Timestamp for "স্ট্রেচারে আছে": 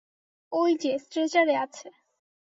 0.99-1.87